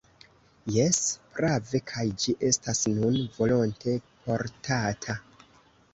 Jes, 0.75 1.01
prave, 1.35 1.81
kaj 1.93 2.07
ĝi 2.23 2.35
estas 2.49 2.83
nun 2.97 3.19
volonte 3.39 3.97
portata. 4.25 5.19